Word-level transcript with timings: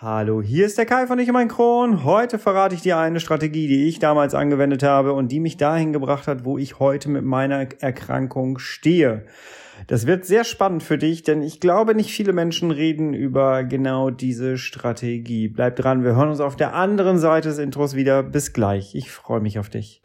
Hallo, 0.00 0.40
hier 0.40 0.64
ist 0.64 0.78
der 0.78 0.86
Kai 0.86 1.08
von 1.08 1.18
Ich 1.18 1.26
und 1.26 1.32
mein 1.32 1.48
Kron. 1.48 2.04
Heute 2.04 2.38
verrate 2.38 2.72
ich 2.72 2.82
dir 2.82 2.98
eine 2.98 3.18
Strategie, 3.18 3.66
die 3.66 3.88
ich 3.88 3.98
damals 3.98 4.32
angewendet 4.32 4.84
habe 4.84 5.12
und 5.12 5.32
die 5.32 5.40
mich 5.40 5.56
dahin 5.56 5.92
gebracht 5.92 6.28
hat, 6.28 6.44
wo 6.44 6.56
ich 6.56 6.78
heute 6.78 7.08
mit 7.08 7.24
meiner 7.24 7.66
Erkrankung 7.80 8.60
stehe. 8.60 9.24
Das 9.88 10.06
wird 10.06 10.24
sehr 10.24 10.44
spannend 10.44 10.84
für 10.84 10.98
dich, 10.98 11.24
denn 11.24 11.42
ich 11.42 11.58
glaube, 11.58 11.96
nicht 11.96 12.12
viele 12.12 12.32
Menschen 12.32 12.70
reden 12.70 13.12
über 13.12 13.64
genau 13.64 14.10
diese 14.10 14.56
Strategie. 14.56 15.48
Bleib 15.48 15.74
dran, 15.74 16.04
wir 16.04 16.14
hören 16.14 16.28
uns 16.28 16.38
auf 16.38 16.54
der 16.54 16.74
anderen 16.74 17.18
Seite 17.18 17.48
des 17.48 17.58
Intros 17.58 17.96
wieder. 17.96 18.22
Bis 18.22 18.52
gleich. 18.52 18.94
Ich 18.94 19.10
freue 19.10 19.40
mich 19.40 19.58
auf 19.58 19.68
dich. 19.68 20.00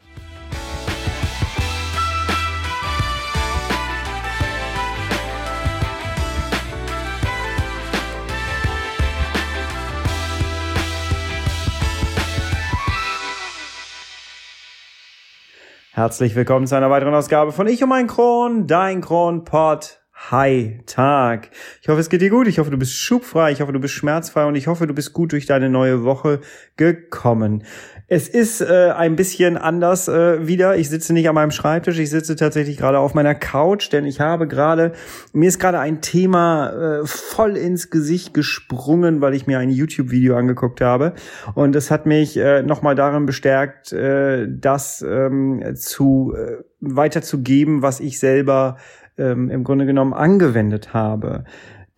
Herzlich 15.96 16.34
willkommen 16.34 16.66
zu 16.66 16.74
einer 16.74 16.90
weiteren 16.90 17.14
Ausgabe 17.14 17.52
von 17.52 17.68
Ich 17.68 17.80
und 17.80 17.88
mein 17.88 18.08
Kron, 18.08 18.66
dein 18.66 19.00
Kronpott. 19.00 20.03
Hi, 20.30 20.80
Tag. 20.86 21.50
Ich 21.82 21.88
hoffe, 21.88 22.00
es 22.00 22.08
geht 22.08 22.22
dir 22.22 22.30
gut. 22.30 22.48
Ich 22.48 22.58
hoffe, 22.58 22.70
du 22.70 22.78
bist 22.78 22.94
schubfrei. 22.94 23.52
Ich 23.52 23.60
hoffe, 23.60 23.74
du 23.74 23.78
bist 23.78 23.92
schmerzfrei 23.92 24.46
und 24.46 24.54
ich 24.54 24.68
hoffe, 24.68 24.86
du 24.86 24.94
bist 24.94 25.12
gut 25.12 25.32
durch 25.32 25.44
deine 25.44 25.68
neue 25.68 26.02
Woche 26.02 26.40
gekommen. 26.78 27.62
Es 28.06 28.28
ist 28.28 28.62
äh, 28.62 28.92
ein 28.96 29.16
bisschen 29.16 29.58
anders 29.58 30.08
äh, 30.08 30.46
wieder. 30.46 30.76
Ich 30.76 30.88
sitze 30.88 31.12
nicht 31.12 31.28
an 31.28 31.34
meinem 31.34 31.50
Schreibtisch, 31.50 31.98
ich 31.98 32.08
sitze 32.08 32.36
tatsächlich 32.36 32.78
gerade 32.78 33.00
auf 33.00 33.12
meiner 33.12 33.34
Couch, 33.34 33.92
denn 33.92 34.06
ich 34.06 34.20
habe 34.20 34.48
gerade, 34.48 34.92
mir 35.34 35.48
ist 35.48 35.58
gerade 35.58 35.78
ein 35.78 36.00
Thema 36.00 36.70
äh, 36.70 37.06
voll 37.06 37.58
ins 37.58 37.90
Gesicht 37.90 38.32
gesprungen, 38.32 39.20
weil 39.20 39.34
ich 39.34 39.46
mir 39.46 39.58
ein 39.58 39.68
YouTube-Video 39.68 40.36
angeguckt 40.36 40.80
habe. 40.80 41.12
Und 41.54 41.76
es 41.76 41.90
hat 41.90 42.06
mich 42.06 42.38
äh, 42.38 42.62
nochmal 42.62 42.94
darin 42.94 43.26
bestärkt, 43.26 43.92
äh, 43.92 44.46
das 44.48 45.04
ähm, 45.06 45.62
zu 45.74 46.34
äh, 46.34 46.62
weiterzugeben, 46.80 47.82
was 47.82 48.00
ich 48.00 48.18
selber 48.18 48.76
ähm, 49.18 49.50
im 49.50 49.64
Grunde 49.64 49.86
genommen 49.86 50.12
angewendet 50.12 50.94
habe. 50.94 51.44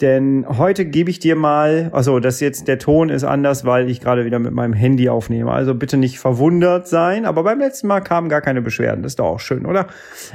Denn 0.02 0.44
heute 0.46 0.84
gebe 0.84 1.08
ich 1.08 1.20
dir 1.20 1.36
mal, 1.36 1.88
also 1.92 2.20
das 2.20 2.40
jetzt 2.40 2.68
der 2.68 2.78
Ton 2.78 3.08
ist 3.08 3.24
anders, 3.24 3.64
weil 3.64 3.88
ich 3.88 4.02
gerade 4.02 4.26
wieder 4.26 4.38
mit 4.38 4.52
meinem 4.52 4.74
Handy 4.74 5.08
aufnehme. 5.08 5.50
Also 5.50 5.74
bitte 5.74 5.96
nicht 5.96 6.18
verwundert 6.18 6.86
sein. 6.86 7.24
Aber 7.24 7.44
beim 7.44 7.58
letzten 7.58 7.86
Mal 7.86 8.00
kamen 8.00 8.28
gar 8.28 8.42
keine 8.42 8.60
Beschwerden. 8.60 9.02
Das 9.02 9.12
ist 9.12 9.20
doch 9.20 9.24
auch 9.24 9.40
schön, 9.40 9.64
oder? 9.64 9.86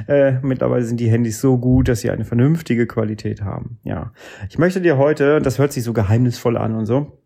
Äh, 0.08 0.32
mittlerweile 0.42 0.82
sind 0.82 0.98
die 0.98 1.08
Handys 1.08 1.40
so 1.40 1.58
gut, 1.58 1.86
dass 1.86 2.00
sie 2.00 2.10
eine 2.10 2.24
vernünftige 2.24 2.88
Qualität 2.88 3.42
haben. 3.42 3.78
Ja, 3.84 4.12
ich 4.50 4.58
möchte 4.58 4.80
dir 4.80 4.98
heute, 4.98 5.40
das 5.40 5.60
hört 5.60 5.72
sich 5.72 5.84
so 5.84 5.92
geheimnisvoll 5.92 6.56
an 6.56 6.74
und 6.74 6.86
so, 6.86 7.18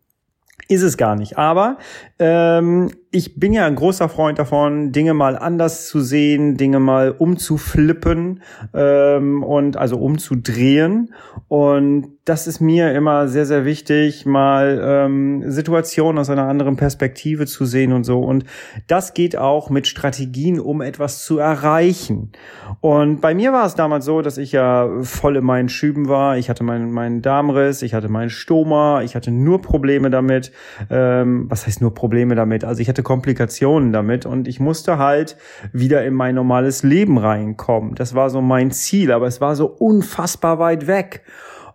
ist 0.67 0.83
es 0.83 0.95
gar 0.95 1.15
nicht. 1.15 1.39
Aber 1.39 1.77
ähm, 2.19 2.91
ich 3.11 3.39
bin 3.39 3.53
ja 3.53 3.65
ein 3.65 3.75
großer 3.75 4.09
Freund 4.09 4.37
davon, 4.37 4.91
Dinge 4.91 5.13
mal 5.13 5.37
anders 5.37 5.87
zu 5.87 6.01
sehen, 6.01 6.57
Dinge 6.57 6.79
mal 6.79 7.11
umzuflippen 7.11 8.41
ähm, 8.73 9.43
und 9.43 9.77
also 9.77 9.97
umzudrehen. 9.97 11.13
Und 11.47 12.17
das 12.25 12.45
ist 12.45 12.59
mir 12.59 12.93
immer 12.93 13.29
sehr, 13.29 13.45
sehr 13.45 13.63
wichtig, 13.63 14.25
mal 14.25 14.81
ähm, 14.83 15.49
Situationen 15.49 16.19
aus 16.19 16.29
einer 16.29 16.47
anderen 16.47 16.75
Perspektive 16.75 17.45
zu 17.45 17.65
sehen 17.65 17.93
und 17.93 18.03
so. 18.03 18.19
Und 18.19 18.43
das 18.87 19.13
geht 19.13 19.37
auch 19.37 19.69
mit 19.69 19.87
Strategien, 19.87 20.59
um 20.59 20.81
etwas 20.81 21.23
zu 21.23 21.37
erreichen. 21.37 22.33
Und 22.81 23.21
bei 23.21 23.33
mir 23.33 23.53
war 23.53 23.65
es 23.65 23.75
damals 23.75 24.03
so, 24.03 24.21
dass 24.21 24.37
ich 24.37 24.51
ja 24.51 24.89
voll 25.03 25.37
in 25.37 25.45
meinen 25.45 25.69
Schüben 25.69 26.09
war. 26.09 26.37
Ich 26.37 26.49
hatte 26.49 26.65
meinen, 26.65 26.91
meinen 26.91 27.21
Darmriss, 27.21 27.81
ich 27.81 27.93
hatte 27.93 28.09
meinen 28.09 28.29
Stoma, 28.29 29.03
ich 29.03 29.15
hatte 29.15 29.31
nur 29.31 29.61
Probleme 29.61 30.09
damit. 30.09 30.51
Ähm, 30.89 31.45
was 31.49 31.65
heißt 31.65 31.79
nur 31.79 31.93
Probleme 31.93 32.35
damit? 32.35 32.65
Also 32.65 32.81
ich 32.81 32.89
hatte 32.89 32.96
Komplikationen 33.03 33.93
damit 33.93 34.25
und 34.25 34.47
ich 34.47 34.59
musste 34.59 34.97
halt 34.97 35.37
wieder 35.73 36.05
in 36.05 36.13
mein 36.13 36.35
normales 36.35 36.83
Leben 36.83 37.17
reinkommen. 37.17 37.95
Das 37.95 38.15
war 38.15 38.29
so 38.29 38.41
mein 38.41 38.71
Ziel, 38.71 39.11
aber 39.11 39.27
es 39.27 39.41
war 39.41 39.55
so 39.55 39.65
unfassbar 39.67 40.59
weit 40.59 40.87
weg. 40.87 41.23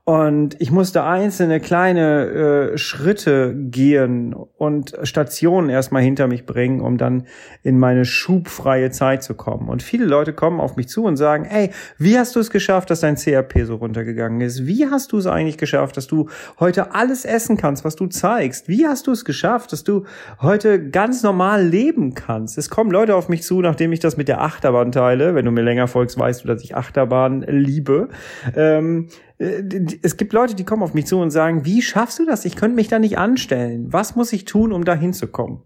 Und 0.04 0.60
ich 0.60 0.72
musste 0.72 1.04
einzelne 1.04 1.60
kleine 1.60 2.72
äh, 2.72 2.78
Schritte 2.78 3.54
gehen 3.54 4.34
und 4.34 4.96
Stationen 5.04 5.70
erstmal 5.70 6.02
hinter 6.02 6.26
mich 6.26 6.44
bringen, 6.44 6.80
um 6.80 6.98
dann 6.98 7.28
in 7.62 7.78
meine 7.78 8.04
schubfreie 8.04 8.90
Zeit 8.90 9.22
zu 9.22 9.34
kommen. 9.34 9.68
Und 9.68 9.80
viele 9.80 10.04
Leute 10.04 10.32
kommen 10.32 10.58
auf 10.58 10.74
mich 10.74 10.88
zu 10.88 11.04
und 11.04 11.16
sagen, 11.16 11.44
ey, 11.44 11.70
wie 11.98 12.18
hast 12.18 12.34
du 12.34 12.40
es 12.40 12.50
geschafft, 12.50 12.90
dass 12.90 12.98
dein 12.98 13.14
CRP 13.14 13.64
so 13.64 13.76
runtergegangen 13.76 14.40
ist? 14.40 14.66
Wie 14.66 14.88
hast 14.88 15.12
du 15.12 15.18
es 15.18 15.28
eigentlich 15.28 15.56
geschafft, 15.56 15.96
dass 15.96 16.08
du 16.08 16.28
heute 16.58 16.96
alles 16.96 17.24
essen 17.24 17.56
kannst, 17.56 17.84
was 17.84 17.94
du 17.94 18.08
zeigst? 18.08 18.66
Wie 18.66 18.88
hast 18.88 19.06
du 19.06 19.12
es 19.12 19.24
geschafft, 19.24 19.72
dass 19.72 19.84
du 19.84 20.04
heute 20.40 20.90
ganz 20.90 21.22
normal 21.22 21.64
leben 21.64 22.14
kannst? 22.14 22.58
Es 22.58 22.70
kommen 22.70 22.90
Leute 22.90 23.14
auf 23.14 23.28
mich 23.28 23.44
zu, 23.44 23.60
nachdem 23.60 23.92
ich 23.92 24.00
das 24.00 24.16
mit 24.16 24.26
der 24.26 24.40
Achterbahn 24.40 24.90
teile. 24.90 25.36
Wenn 25.36 25.44
du 25.44 25.52
mir 25.52 25.62
länger 25.62 25.86
folgst, 25.86 26.18
weißt 26.18 26.42
du, 26.42 26.48
dass 26.48 26.64
ich 26.64 26.74
Achterbahn 26.74 27.42
liebe. 27.42 28.08
Ähm, 28.56 29.06
äh, 29.06 29.31
es 29.42 30.16
gibt 30.16 30.32
Leute, 30.32 30.54
die 30.54 30.64
kommen 30.64 30.84
auf 30.84 30.94
mich 30.94 31.06
zu 31.06 31.18
und 31.18 31.30
sagen, 31.30 31.64
wie 31.64 31.82
schaffst 31.82 32.18
du 32.18 32.24
das? 32.24 32.44
Ich 32.44 32.54
könnte 32.54 32.76
mich 32.76 32.88
da 32.88 33.00
nicht 33.00 33.18
anstellen. 33.18 33.92
Was 33.92 34.14
muss 34.14 34.32
ich 34.32 34.44
tun, 34.44 34.72
um 34.72 34.84
da 34.84 34.94
hinzukommen? 34.94 35.62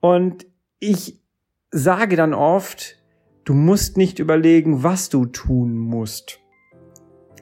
Und 0.00 0.46
ich 0.78 1.20
sage 1.72 2.16
dann 2.16 2.32
oft, 2.32 3.02
du 3.44 3.54
musst 3.54 3.96
nicht 3.96 4.20
überlegen, 4.20 4.84
was 4.84 5.08
du 5.08 5.26
tun 5.26 5.76
musst, 5.76 6.38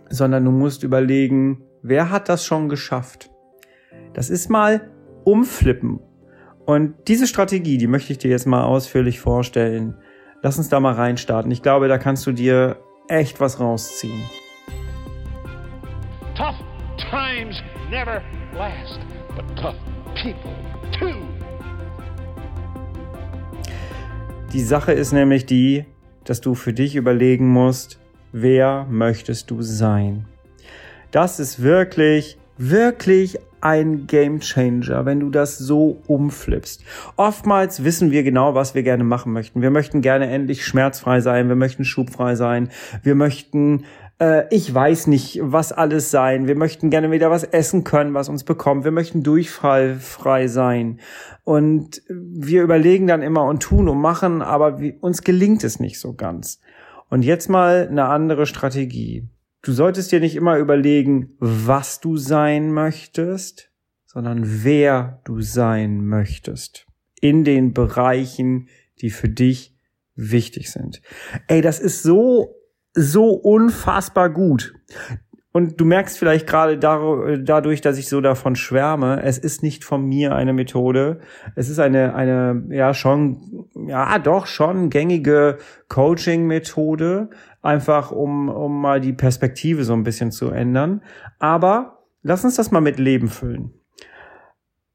sondern 0.08 0.44
du 0.46 0.50
musst 0.50 0.82
überlegen, 0.82 1.62
wer 1.82 2.10
hat 2.10 2.30
das 2.30 2.44
schon 2.44 2.70
geschafft? 2.70 3.30
Das 4.14 4.30
ist 4.30 4.48
mal 4.48 4.90
umflippen. 5.24 6.00
Und 6.64 6.94
diese 7.08 7.26
Strategie, 7.26 7.76
die 7.76 7.86
möchte 7.86 8.12
ich 8.12 8.18
dir 8.18 8.30
jetzt 8.30 8.46
mal 8.46 8.64
ausführlich 8.64 9.20
vorstellen. 9.20 9.98
Lass 10.42 10.56
uns 10.56 10.70
da 10.70 10.80
mal 10.80 10.94
reinstarten. 10.94 11.50
Ich 11.50 11.62
glaube, 11.62 11.88
da 11.88 11.98
kannst 11.98 12.26
du 12.26 12.32
dir 12.32 12.78
echt 13.08 13.40
was 13.40 13.60
rausziehen. 13.60 14.22
Times 17.40 17.62
never 17.90 18.22
last, 18.54 19.00
but 19.34 19.44
tough 19.56 19.76
people 20.14 20.52
too. 20.92 21.22
Die 24.52 24.60
Sache 24.60 24.92
ist 24.92 25.12
nämlich 25.12 25.46
die, 25.46 25.86
dass 26.24 26.42
du 26.42 26.54
für 26.54 26.74
dich 26.74 26.96
überlegen 26.96 27.48
musst, 27.48 27.98
wer 28.32 28.86
möchtest 28.90 29.50
du 29.50 29.62
sein? 29.62 30.26
Das 31.12 31.40
ist 31.40 31.62
wirklich, 31.62 32.36
wirklich 32.58 33.38
ein 33.62 34.06
Game 34.06 34.40
Changer, 34.40 35.06
wenn 35.06 35.20
du 35.20 35.30
das 35.30 35.56
so 35.56 36.02
umflippst. 36.06 36.84
Oftmals 37.16 37.84
wissen 37.84 38.10
wir 38.10 38.22
genau, 38.22 38.54
was 38.54 38.74
wir 38.74 38.82
gerne 38.82 39.04
machen 39.04 39.32
möchten. 39.32 39.62
Wir 39.62 39.70
möchten 39.70 40.02
gerne 40.02 40.28
endlich 40.28 40.66
schmerzfrei 40.66 41.20
sein, 41.20 41.48
wir 41.48 41.56
möchten 41.56 41.86
schubfrei 41.86 42.34
sein, 42.34 42.68
wir 43.02 43.14
möchten 43.14 43.84
äh, 44.20 44.46
ich 44.54 44.72
weiß 44.72 45.06
nicht, 45.08 45.40
was 45.42 45.72
alles 45.72 46.10
sein. 46.10 46.46
Wir 46.46 46.54
möchten 46.54 46.90
gerne 46.90 47.10
wieder 47.10 47.30
was 47.30 47.42
essen 47.42 47.82
können, 47.82 48.14
was 48.14 48.28
uns 48.28 48.44
bekommt. 48.44 48.84
Wir 48.84 48.92
möchten 48.92 49.22
durchfallfrei 49.22 50.46
sein. 50.46 51.00
Und 51.44 52.02
wir 52.08 52.62
überlegen 52.62 53.06
dann 53.06 53.22
immer 53.22 53.44
und 53.44 53.62
tun 53.62 53.88
und 53.88 54.00
machen, 54.00 54.42
aber 54.42 54.78
uns 55.00 55.22
gelingt 55.22 55.64
es 55.64 55.80
nicht 55.80 55.98
so 55.98 56.12
ganz. 56.12 56.60
Und 57.08 57.22
jetzt 57.22 57.48
mal 57.48 57.88
eine 57.90 58.04
andere 58.04 58.46
Strategie. 58.46 59.28
Du 59.62 59.72
solltest 59.72 60.12
dir 60.12 60.20
nicht 60.20 60.36
immer 60.36 60.58
überlegen, 60.58 61.36
was 61.38 62.00
du 62.00 62.16
sein 62.16 62.72
möchtest, 62.72 63.70
sondern 64.06 64.64
wer 64.64 65.20
du 65.24 65.40
sein 65.40 66.06
möchtest. 66.06 66.86
In 67.20 67.44
den 67.44 67.74
Bereichen, 67.74 68.68
die 69.00 69.10
für 69.10 69.28
dich 69.28 69.76
wichtig 70.14 70.70
sind. 70.70 71.02
Ey, 71.46 71.60
das 71.60 71.80
ist 71.80 72.02
so 72.02 72.59
so 72.94 73.30
unfassbar 73.30 74.30
gut. 74.30 74.74
Und 75.52 75.80
du 75.80 75.84
merkst 75.84 76.16
vielleicht 76.16 76.46
gerade 76.46 76.78
dadurch, 76.78 77.80
dass 77.80 77.98
ich 77.98 78.08
so 78.08 78.20
davon 78.20 78.54
schwärme, 78.54 79.20
es 79.24 79.36
ist 79.36 79.64
nicht 79.64 79.84
von 79.84 80.04
mir 80.04 80.34
eine 80.36 80.52
Methode. 80.52 81.18
Es 81.56 81.68
ist 81.68 81.80
eine, 81.80 82.14
eine, 82.14 82.66
ja, 82.68 82.94
schon, 82.94 83.66
ja, 83.74 84.20
doch 84.20 84.46
schon 84.46 84.90
gängige 84.90 85.58
Coaching-Methode. 85.88 87.30
Einfach 87.62 88.12
um, 88.12 88.48
um 88.48 88.80
mal 88.80 89.00
die 89.00 89.12
Perspektive 89.12 89.82
so 89.82 89.92
ein 89.92 90.04
bisschen 90.04 90.30
zu 90.30 90.50
ändern. 90.50 91.02
Aber 91.40 92.04
lass 92.22 92.44
uns 92.44 92.54
das 92.54 92.70
mal 92.70 92.80
mit 92.80 93.00
Leben 93.00 93.28
füllen. 93.28 93.72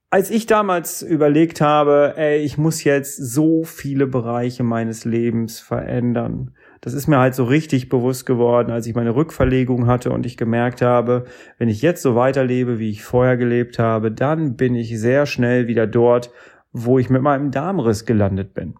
Als 0.09 0.31
ich 0.31 0.45
damals 0.45 1.01
überlegt 1.01 1.59
habe, 1.59 2.13
ey, 2.15 2.37
ich 2.37 2.57
muss 2.57 2.85
jetzt 2.85 3.17
so 3.17 3.65
viele 3.65 4.07
Bereiche 4.07 4.63
meines 4.63 5.03
Lebens 5.03 5.59
verändern, 5.59 6.55
das 6.85 6.93
ist 6.93 7.07
mir 7.07 7.17
halt 7.17 7.33
so 7.33 7.45
richtig 7.45 7.89
bewusst 7.89 8.27
geworden, 8.27 8.69
als 8.69 8.85
ich 8.85 8.93
meine 8.93 9.15
Rückverlegung 9.15 9.87
hatte 9.87 10.11
und 10.11 10.23
ich 10.23 10.37
gemerkt 10.37 10.83
habe, 10.83 11.25
wenn 11.57 11.67
ich 11.67 11.81
jetzt 11.81 12.03
so 12.03 12.13
weiterlebe, 12.13 12.77
wie 12.77 12.91
ich 12.91 13.03
vorher 13.03 13.37
gelebt 13.37 13.79
habe, 13.79 14.11
dann 14.11 14.55
bin 14.55 14.75
ich 14.75 14.99
sehr 14.99 15.25
schnell 15.25 15.67
wieder 15.67 15.87
dort, 15.87 16.29
wo 16.71 16.99
ich 16.99 17.09
mit 17.09 17.23
meinem 17.23 17.49
Darmriss 17.49 18.05
gelandet 18.05 18.53
bin. 18.53 18.75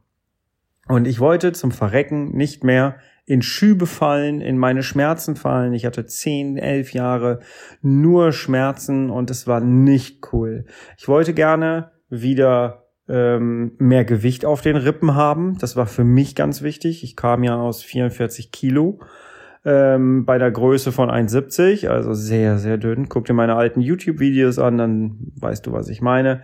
Und 0.87 1.07
ich 1.07 1.19
wollte 1.19 1.51
zum 1.51 1.71
Verrecken 1.71 2.37
nicht 2.37 2.63
mehr 2.63 2.97
in 3.25 3.41
Schübe 3.41 3.87
fallen, 3.87 4.39
in 4.39 4.59
meine 4.59 4.83
Schmerzen 4.83 5.35
fallen. 5.35 5.73
Ich 5.73 5.87
hatte 5.87 6.05
zehn, 6.05 6.57
elf 6.57 6.93
Jahre 6.93 7.39
nur 7.81 8.33
Schmerzen 8.33 9.09
und 9.09 9.31
es 9.31 9.47
war 9.47 9.61
nicht 9.61 10.31
cool. 10.31 10.65
Ich 10.99 11.07
wollte 11.07 11.33
gerne 11.33 11.89
wieder 12.07 12.84
ähm, 13.07 13.73
mehr 13.77 14.05
Gewicht 14.05 14.45
auf 14.45 14.61
den 14.61 14.75
Rippen 14.75 15.15
haben. 15.15 15.57
Das 15.59 15.75
war 15.75 15.85
für 15.85 16.03
mich 16.03 16.35
ganz 16.35 16.61
wichtig. 16.61 17.03
Ich 17.03 17.15
kam 17.15 17.43
ja 17.43 17.57
aus 17.59 17.83
44 17.83 18.51
Kilo 18.51 18.99
ähm, 19.63 20.25
bei 20.25 20.37
der 20.37 20.51
Größe 20.51 20.91
von 20.91 21.09
1,70, 21.09 21.87
also 21.87 22.13
sehr, 22.13 22.57
sehr 22.57 22.77
dünn. 22.77 23.09
Guck 23.09 23.25
dir 23.25 23.33
meine 23.33 23.55
alten 23.55 23.81
YouTube-Videos 23.81 24.59
an, 24.59 24.77
dann 24.77 25.17
weißt 25.39 25.65
du, 25.65 25.71
was 25.71 25.89
ich 25.89 26.01
meine. 26.01 26.41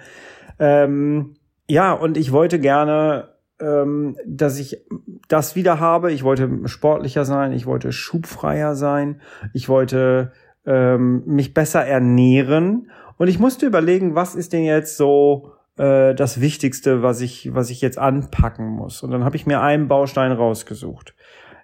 Ähm, 0.60 1.36
ja, 1.68 1.94
und 1.94 2.18
ich 2.18 2.32
wollte 2.32 2.60
gerne 2.60 3.30
ähm, 3.62 4.18
dass 4.26 4.60
ich 4.60 4.84
das 5.28 5.56
wieder 5.56 5.80
habe. 5.80 6.12
Ich 6.12 6.24
wollte 6.24 6.50
sportlicher 6.66 7.26
sein, 7.26 7.54
ich 7.54 7.66
wollte 7.66 7.92
schubfreier 7.92 8.76
sein, 8.76 9.22
ich 9.54 9.70
wollte 9.70 10.34
ähm, 10.66 11.24
mich 11.26 11.54
besser 11.54 11.86
ernähren 11.86 12.90
und 13.18 13.28
ich 13.28 13.40
musste 13.40 13.66
überlegen, 13.66 14.16
was 14.16 14.36
ist 14.36 14.54
denn 14.54 14.64
jetzt 14.64 14.98
so 14.98 15.54
äh, 15.82 16.14
das 16.14 16.40
Wichtigste, 16.40 17.02
was 17.02 17.22
ich, 17.22 17.54
was 17.56 17.72
ich 17.72 17.82
jetzt 17.82 17.98
anpacken 17.98 18.68
muss. 18.68 19.02
Und 19.02 19.10
dann 19.10 19.24
habe 19.26 19.36
ich 19.36 19.48
mir 19.48 19.62
einen 19.62 19.88
Baustein 19.88 20.32
rausgesucht. 20.32 21.16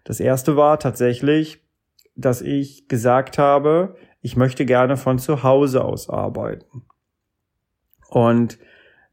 Das 0.03 0.19
erste 0.19 0.57
war 0.57 0.79
tatsächlich, 0.79 1.63
dass 2.15 2.41
ich 2.41 2.87
gesagt 2.87 3.37
habe, 3.37 3.95
ich 4.21 4.35
möchte 4.35 4.65
gerne 4.65 4.97
von 4.97 5.19
zu 5.19 5.43
Hause 5.43 5.85
aus 5.85 6.09
arbeiten. 6.09 6.87
Und 8.09 8.57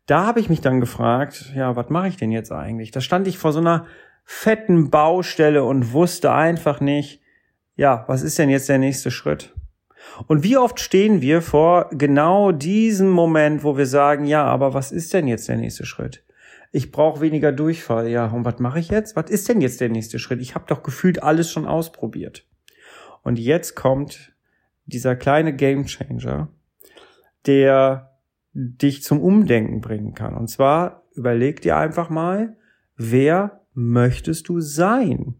da 0.06 0.24
habe 0.24 0.40
ich 0.40 0.48
mich 0.48 0.62
dann 0.62 0.80
gefragt, 0.80 1.52
ja, 1.54 1.76
was 1.76 1.90
mache 1.90 2.08
ich 2.08 2.16
denn 2.16 2.32
jetzt 2.32 2.50
eigentlich? 2.50 2.90
Da 2.90 3.02
stand 3.02 3.28
ich 3.28 3.36
vor 3.36 3.52
so 3.52 3.60
einer 3.60 3.86
fetten 4.24 4.88
Baustelle 4.88 5.64
und 5.64 5.92
wusste 5.92 6.32
einfach 6.32 6.80
nicht, 6.80 7.20
ja, 7.76 8.04
was 8.06 8.22
ist 8.22 8.38
denn 8.38 8.48
jetzt 8.48 8.70
der 8.70 8.78
nächste 8.78 9.10
Schritt? 9.10 9.53
Und 10.26 10.44
wie 10.44 10.56
oft 10.56 10.80
stehen 10.80 11.20
wir 11.20 11.42
vor 11.42 11.88
genau 11.90 12.52
diesem 12.52 13.10
Moment, 13.10 13.64
wo 13.64 13.76
wir 13.76 13.86
sagen, 13.86 14.26
ja, 14.26 14.44
aber 14.44 14.74
was 14.74 14.92
ist 14.92 15.12
denn 15.12 15.26
jetzt 15.26 15.48
der 15.48 15.56
nächste 15.56 15.86
Schritt? 15.86 16.24
Ich 16.72 16.90
brauche 16.90 17.20
weniger 17.20 17.52
Durchfall. 17.52 18.08
Ja, 18.08 18.26
und 18.26 18.44
was 18.44 18.58
mache 18.58 18.80
ich 18.80 18.88
jetzt? 18.88 19.16
Was 19.16 19.30
ist 19.30 19.48
denn 19.48 19.60
jetzt 19.60 19.80
der 19.80 19.88
nächste 19.88 20.18
Schritt? 20.18 20.40
Ich 20.40 20.54
habe 20.54 20.64
doch 20.66 20.82
gefühlt 20.82 21.22
alles 21.22 21.50
schon 21.50 21.66
ausprobiert. 21.66 22.46
Und 23.22 23.38
jetzt 23.38 23.74
kommt 23.74 24.34
dieser 24.86 25.16
kleine 25.16 25.54
Gamechanger, 25.54 26.48
der 27.46 28.10
dich 28.52 29.02
zum 29.02 29.20
Umdenken 29.20 29.80
bringen 29.80 30.14
kann. 30.14 30.34
Und 30.34 30.48
zwar 30.48 31.02
überleg 31.14 31.60
dir 31.60 31.76
einfach 31.76 32.10
mal, 32.10 32.56
wer 32.96 33.60
möchtest 33.74 34.48
du 34.48 34.60
sein? 34.60 35.34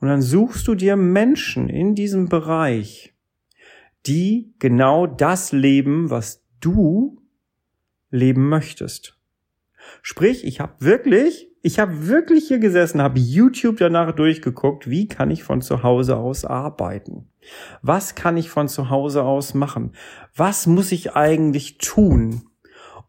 Und 0.00 0.08
dann 0.08 0.22
suchst 0.22 0.66
du 0.68 0.74
dir 0.74 0.96
Menschen 0.96 1.68
in 1.68 1.94
diesem 1.94 2.28
Bereich, 2.28 3.11
die 4.06 4.54
genau 4.58 5.06
das 5.06 5.52
leben, 5.52 6.10
was 6.10 6.44
du 6.60 7.20
leben 8.10 8.48
möchtest. 8.48 9.18
Sprich, 10.02 10.44
ich 10.44 10.60
habe 10.60 10.74
wirklich, 10.78 11.48
ich 11.62 11.78
habe 11.78 12.06
wirklich 12.06 12.48
hier 12.48 12.58
gesessen, 12.58 13.02
habe 13.02 13.18
YouTube 13.18 13.78
danach 13.78 14.12
durchgeguckt, 14.12 14.88
wie 14.88 15.08
kann 15.08 15.30
ich 15.30 15.42
von 15.42 15.60
zu 15.60 15.82
Hause 15.82 16.16
aus 16.16 16.44
arbeiten? 16.44 17.28
Was 17.82 18.14
kann 18.14 18.36
ich 18.36 18.50
von 18.50 18.68
zu 18.68 18.90
Hause 18.90 19.24
aus 19.24 19.54
machen? 19.54 19.92
Was 20.34 20.66
muss 20.66 20.92
ich 20.92 21.14
eigentlich 21.14 21.78
tun? 21.78 22.42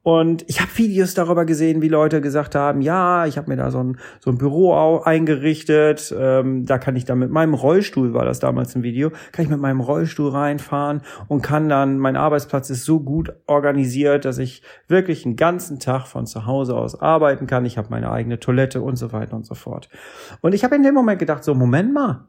Und 0.03 0.43
ich 0.49 0.59
habe 0.59 0.69
Videos 0.75 1.13
darüber 1.13 1.45
gesehen, 1.45 1.81
wie 1.81 1.87
Leute 1.87 2.19
gesagt 2.19 2.55
haben, 2.55 2.81
ja, 2.81 3.25
ich 3.25 3.37
habe 3.37 3.49
mir 3.49 3.55
da 3.55 3.71
so 3.71 3.81
ein, 3.81 3.97
so 4.19 4.31
ein 4.31 4.37
Büro 4.37 4.99
eingerichtet, 4.99 6.13
ähm, 6.17 6.65
da 6.65 6.77
kann 6.77 6.97
ich 6.97 7.05
dann 7.05 7.19
mit 7.19 7.31
meinem 7.31 7.53
Rollstuhl, 7.53 8.13
war 8.13 8.25
das 8.25 8.41
damals 8.41 8.75
ein 8.75 8.83
Video, 8.83 9.11
kann 9.31 9.45
ich 9.45 9.49
mit 9.49 9.61
meinem 9.61 9.79
Rollstuhl 9.79 10.29
reinfahren 10.29 11.01
und 11.29 11.41
kann 11.41 11.69
dann, 11.69 11.99
mein 11.99 12.17
Arbeitsplatz 12.17 12.69
ist 12.69 12.83
so 12.83 12.99
gut 12.99 13.33
organisiert, 13.47 14.25
dass 14.25 14.39
ich 14.39 14.61
wirklich 14.89 15.25
einen 15.25 15.37
ganzen 15.37 15.79
Tag 15.79 16.05
von 16.05 16.27
zu 16.27 16.45
Hause 16.45 16.75
aus 16.75 16.99
arbeiten 16.99 17.47
kann. 17.47 17.65
Ich 17.65 17.77
habe 17.77 17.87
meine 17.89 18.11
eigene 18.11 18.41
Toilette 18.41 18.81
und 18.81 18.97
so 18.97 19.13
weiter 19.13 19.37
und 19.37 19.45
so 19.45 19.55
fort. 19.55 19.87
Und 20.41 20.53
ich 20.53 20.65
habe 20.65 20.75
in 20.75 20.83
dem 20.83 20.95
Moment 20.95 21.19
gedacht, 21.19 21.45
so, 21.45 21.55
Moment 21.55 21.93
mal, 21.93 22.27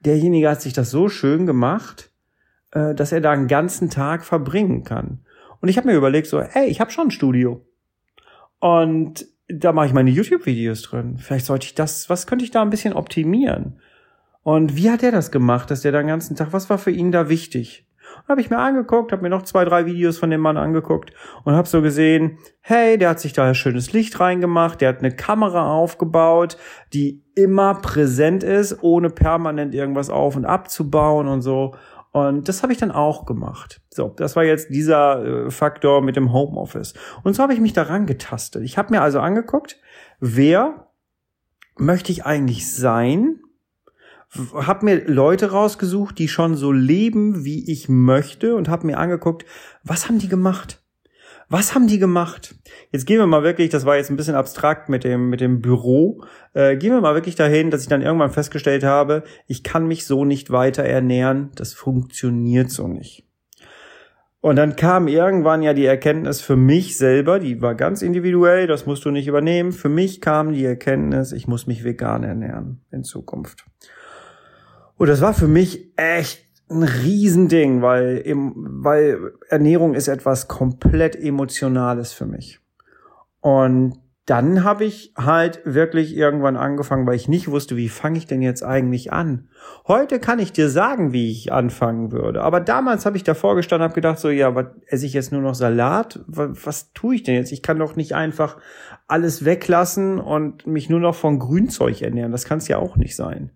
derjenige 0.00 0.48
hat 0.48 0.62
sich 0.62 0.72
das 0.72 0.90
so 0.90 1.10
schön 1.10 1.44
gemacht, 1.44 2.10
äh, 2.70 2.94
dass 2.94 3.12
er 3.12 3.20
da 3.20 3.32
einen 3.32 3.48
ganzen 3.48 3.90
Tag 3.90 4.24
verbringen 4.24 4.82
kann. 4.82 5.23
Und 5.64 5.70
ich 5.70 5.78
habe 5.78 5.88
mir 5.88 5.96
überlegt, 5.96 6.26
so, 6.26 6.42
hey, 6.42 6.66
ich 6.66 6.78
habe 6.82 6.90
schon 6.90 7.06
ein 7.06 7.10
Studio. 7.10 7.64
Und 8.58 9.24
da 9.48 9.72
mache 9.72 9.86
ich 9.86 9.94
meine 9.94 10.10
YouTube-Videos 10.10 10.82
drin. 10.82 11.16
Vielleicht 11.16 11.46
sollte 11.46 11.64
ich 11.64 11.74
das, 11.74 12.10
was 12.10 12.26
könnte 12.26 12.44
ich 12.44 12.50
da 12.50 12.60
ein 12.60 12.68
bisschen 12.68 12.92
optimieren? 12.92 13.80
Und 14.42 14.76
wie 14.76 14.90
hat 14.90 15.02
er 15.02 15.10
das 15.10 15.30
gemacht, 15.30 15.70
dass 15.70 15.80
der 15.80 15.92
den 15.92 16.06
ganzen 16.06 16.36
Tag, 16.36 16.52
was 16.52 16.68
war 16.68 16.76
für 16.76 16.90
ihn 16.90 17.12
da 17.12 17.30
wichtig? 17.30 17.88
Habe 18.28 18.42
ich 18.42 18.50
mir 18.50 18.58
angeguckt, 18.58 19.10
habe 19.10 19.22
mir 19.22 19.30
noch 19.30 19.40
zwei, 19.40 19.64
drei 19.64 19.86
Videos 19.86 20.18
von 20.18 20.28
dem 20.28 20.42
Mann 20.42 20.58
angeguckt 20.58 21.14
und 21.44 21.54
habe 21.54 21.66
so 21.66 21.80
gesehen, 21.80 22.36
hey, 22.60 22.98
der 22.98 23.08
hat 23.08 23.20
sich 23.20 23.32
da 23.32 23.54
schönes 23.54 23.94
Licht 23.94 24.20
reingemacht, 24.20 24.82
der 24.82 24.90
hat 24.90 24.98
eine 24.98 25.16
Kamera 25.16 25.72
aufgebaut, 25.72 26.58
die 26.92 27.22
immer 27.34 27.76
präsent 27.76 28.44
ist, 28.44 28.82
ohne 28.82 29.08
permanent 29.08 29.74
irgendwas 29.74 30.10
auf 30.10 30.36
und 30.36 30.44
abzubauen 30.44 31.26
und 31.26 31.40
so. 31.40 31.74
Und 32.14 32.48
das 32.48 32.62
habe 32.62 32.72
ich 32.72 32.78
dann 32.78 32.92
auch 32.92 33.26
gemacht. 33.26 33.80
So, 33.90 34.14
das 34.16 34.36
war 34.36 34.44
jetzt 34.44 34.70
dieser 34.70 35.46
äh, 35.46 35.50
Faktor 35.50 36.00
mit 36.00 36.14
dem 36.14 36.32
Homeoffice. 36.32 36.94
Und 37.24 37.34
so 37.34 37.42
habe 37.42 37.54
ich 37.54 37.60
mich 37.60 37.72
daran 37.72 38.06
getastet. 38.06 38.62
Ich 38.62 38.78
habe 38.78 38.94
mir 38.94 39.02
also 39.02 39.18
angeguckt, 39.18 39.80
wer 40.20 40.86
möchte 41.76 42.12
ich 42.12 42.24
eigentlich 42.24 42.72
sein? 42.72 43.40
Hab 44.54 44.84
mir 44.84 45.08
Leute 45.08 45.50
rausgesucht, 45.50 46.16
die 46.20 46.28
schon 46.28 46.54
so 46.54 46.70
leben, 46.70 47.44
wie 47.44 47.68
ich 47.68 47.88
möchte 47.88 48.54
und 48.54 48.68
habe 48.68 48.86
mir 48.86 48.98
angeguckt, 48.98 49.44
was 49.82 50.06
haben 50.06 50.20
die 50.20 50.28
gemacht? 50.28 50.83
Was 51.56 51.72
haben 51.72 51.86
die 51.86 52.00
gemacht? 52.00 52.56
Jetzt 52.90 53.06
gehen 53.06 53.20
wir 53.20 53.28
mal 53.28 53.44
wirklich, 53.44 53.70
das 53.70 53.86
war 53.86 53.94
jetzt 53.94 54.10
ein 54.10 54.16
bisschen 54.16 54.34
abstrakt 54.34 54.88
mit 54.88 55.04
dem, 55.04 55.30
mit 55.30 55.40
dem 55.40 55.60
Büro, 55.60 56.24
äh, 56.52 56.76
gehen 56.76 56.92
wir 56.92 57.00
mal 57.00 57.14
wirklich 57.14 57.36
dahin, 57.36 57.70
dass 57.70 57.82
ich 57.82 57.86
dann 57.86 58.02
irgendwann 58.02 58.32
festgestellt 58.32 58.82
habe, 58.82 59.22
ich 59.46 59.62
kann 59.62 59.86
mich 59.86 60.04
so 60.04 60.24
nicht 60.24 60.50
weiter 60.50 60.82
ernähren, 60.82 61.52
das 61.54 61.72
funktioniert 61.72 62.72
so 62.72 62.88
nicht. 62.88 63.28
Und 64.40 64.56
dann 64.56 64.74
kam 64.74 65.06
irgendwann 65.06 65.62
ja 65.62 65.74
die 65.74 65.84
Erkenntnis 65.84 66.40
für 66.40 66.56
mich 66.56 66.96
selber, 66.98 67.38
die 67.38 67.62
war 67.62 67.76
ganz 67.76 68.02
individuell, 68.02 68.66
das 68.66 68.84
musst 68.84 69.04
du 69.04 69.12
nicht 69.12 69.28
übernehmen. 69.28 69.70
Für 69.70 69.88
mich 69.88 70.20
kam 70.20 70.54
die 70.54 70.64
Erkenntnis, 70.64 71.30
ich 71.30 71.46
muss 71.46 71.68
mich 71.68 71.84
vegan 71.84 72.24
ernähren 72.24 72.80
in 72.90 73.04
Zukunft. 73.04 73.64
Und 74.96 75.08
das 75.08 75.20
war 75.20 75.34
für 75.34 75.46
mich 75.46 75.92
echt 75.96 76.43
ein 76.70 76.82
Riesending, 76.82 77.82
weil, 77.82 78.22
weil 78.26 79.32
Ernährung 79.48 79.94
ist 79.94 80.08
etwas 80.08 80.48
komplett 80.48 81.16
Emotionales 81.16 82.12
für 82.12 82.26
mich. 82.26 82.60
Und 83.40 83.98
dann 84.26 84.64
habe 84.64 84.86
ich 84.86 85.12
halt 85.18 85.60
wirklich 85.66 86.16
irgendwann 86.16 86.56
angefangen, 86.56 87.06
weil 87.06 87.16
ich 87.16 87.28
nicht 87.28 87.50
wusste, 87.50 87.76
wie 87.76 87.90
fange 87.90 88.16
ich 88.16 88.26
denn 88.26 88.40
jetzt 88.40 88.64
eigentlich 88.64 89.12
an. 89.12 89.48
Heute 89.86 90.18
kann 90.18 90.38
ich 90.38 90.50
dir 90.50 90.70
sagen, 90.70 91.12
wie 91.12 91.30
ich 91.30 91.52
anfangen 91.52 92.10
würde. 92.10 92.40
Aber 92.40 92.60
damals 92.60 93.04
habe 93.04 93.18
ich 93.18 93.24
davor 93.24 93.54
gestanden, 93.54 93.84
habe 93.84 93.94
gedacht, 93.94 94.18
so 94.18 94.30
ja, 94.30 94.54
was 94.54 94.68
esse 94.86 95.04
ich 95.04 95.12
jetzt 95.12 95.30
nur 95.30 95.42
noch 95.42 95.54
Salat? 95.54 96.20
Was, 96.26 96.64
was 96.64 96.92
tue 96.94 97.16
ich 97.16 97.22
denn 97.22 97.34
jetzt? 97.34 97.52
Ich 97.52 97.62
kann 97.62 97.78
doch 97.78 97.96
nicht 97.96 98.14
einfach 98.14 98.56
alles 99.06 99.44
weglassen 99.44 100.18
und 100.18 100.66
mich 100.66 100.88
nur 100.88 101.00
noch 101.00 101.14
von 101.14 101.38
Grünzeug 101.38 102.00
ernähren. 102.00 102.32
Das 102.32 102.46
kann 102.46 102.58
es 102.58 102.68
ja 102.68 102.78
auch 102.78 102.96
nicht 102.96 103.16
sein. 103.16 103.50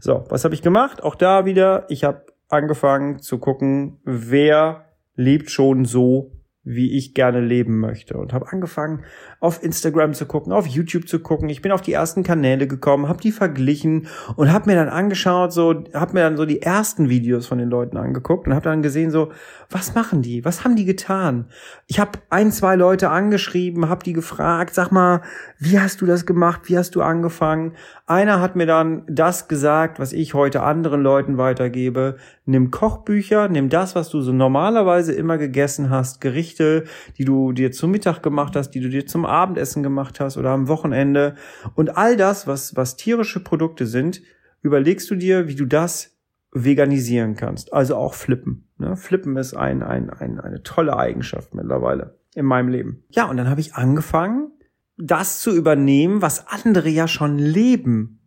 So, 0.00 0.24
was 0.30 0.44
habe 0.44 0.54
ich 0.54 0.62
gemacht? 0.62 1.02
Auch 1.02 1.16
da 1.16 1.44
wieder, 1.44 1.84
ich 1.90 2.04
habe 2.04 2.24
angefangen 2.48 3.20
zu 3.20 3.38
gucken, 3.38 3.98
wer 4.04 4.86
lebt 5.16 5.50
schon 5.50 5.84
so, 5.84 6.32
wie 6.64 6.96
ich 6.96 7.12
gerne 7.12 7.40
leben 7.40 7.78
möchte 7.78 8.16
und 8.16 8.32
habe 8.32 8.50
angefangen 8.50 9.04
auf 9.38 9.62
Instagram 9.62 10.14
zu 10.14 10.24
gucken, 10.24 10.52
auf 10.52 10.66
YouTube 10.66 11.06
zu 11.06 11.20
gucken. 11.20 11.50
Ich 11.50 11.60
bin 11.60 11.72
auf 11.72 11.82
die 11.82 11.92
ersten 11.92 12.22
Kanäle 12.22 12.66
gekommen, 12.66 13.06
habe 13.06 13.20
die 13.20 13.32
verglichen 13.32 14.08
und 14.36 14.50
habe 14.50 14.70
mir 14.70 14.76
dann 14.76 14.88
angeschaut, 14.88 15.52
so 15.52 15.84
habe 15.92 16.14
mir 16.14 16.20
dann 16.20 16.38
so 16.38 16.46
die 16.46 16.62
ersten 16.62 17.10
Videos 17.10 17.46
von 17.46 17.58
den 17.58 17.68
Leuten 17.68 17.98
angeguckt 17.98 18.46
und 18.46 18.54
habe 18.54 18.64
dann 18.64 18.82
gesehen 18.82 19.10
so, 19.10 19.30
was 19.68 19.94
machen 19.94 20.22
die? 20.22 20.44
Was 20.46 20.64
haben 20.64 20.74
die 20.74 20.86
getan? 20.86 21.50
Ich 21.86 22.00
habe 22.00 22.18
ein, 22.30 22.50
zwei 22.50 22.76
Leute 22.76 23.10
angeschrieben, 23.10 23.90
habe 23.90 24.02
die 24.02 24.14
gefragt, 24.14 24.74
sag 24.74 24.90
mal, 24.90 25.20
wie 25.58 25.78
hast 25.78 26.00
du 26.00 26.06
das 26.06 26.24
gemacht? 26.24 26.62
Wie 26.64 26.78
hast 26.78 26.94
du 26.94 27.02
angefangen? 27.02 27.74
Einer 28.06 28.42
hat 28.42 28.54
mir 28.54 28.66
dann 28.66 29.04
das 29.06 29.48
gesagt, 29.48 29.98
was 29.98 30.12
ich 30.12 30.34
heute 30.34 30.62
anderen 30.62 31.02
Leuten 31.02 31.38
weitergebe. 31.38 32.16
Nimm 32.44 32.70
Kochbücher, 32.70 33.48
nimm 33.48 33.70
das, 33.70 33.94
was 33.94 34.10
du 34.10 34.20
so 34.20 34.30
normalerweise 34.30 35.14
immer 35.14 35.38
gegessen 35.38 35.88
hast, 35.88 36.20
Gerichte, 36.20 36.84
die 37.16 37.24
du 37.24 37.52
dir 37.52 37.72
zum 37.72 37.92
Mittag 37.92 38.22
gemacht 38.22 38.56
hast, 38.56 38.72
die 38.72 38.80
du 38.80 38.90
dir 38.90 39.06
zum 39.06 39.24
Abendessen 39.24 39.82
gemacht 39.82 40.20
hast 40.20 40.36
oder 40.36 40.50
am 40.50 40.68
Wochenende 40.68 41.36
und 41.76 41.96
all 41.96 42.18
das, 42.18 42.46
was, 42.46 42.76
was 42.76 42.96
tierische 42.96 43.40
Produkte 43.40 43.86
sind, 43.86 44.20
überlegst 44.60 45.10
du 45.10 45.14
dir, 45.14 45.48
wie 45.48 45.54
du 45.54 45.64
das 45.64 46.14
veganisieren 46.52 47.36
kannst. 47.36 47.72
Also 47.72 47.96
auch 47.96 48.12
flippen. 48.12 48.68
Ne? 48.76 48.96
Flippen 48.96 49.38
ist 49.38 49.54
ein, 49.54 49.82
ein, 49.82 50.10
ein, 50.10 50.40
eine 50.40 50.62
tolle 50.62 50.98
Eigenschaft 50.98 51.54
mittlerweile 51.54 52.18
in 52.34 52.44
meinem 52.44 52.68
Leben. 52.68 53.04
Ja, 53.08 53.30
und 53.30 53.38
dann 53.38 53.48
habe 53.48 53.62
ich 53.62 53.74
angefangen, 53.74 54.50
das 54.96 55.40
zu 55.40 55.54
übernehmen, 55.54 56.22
was 56.22 56.46
andere 56.48 56.88
ja 56.88 57.08
schon 57.08 57.38
leben. 57.38 58.20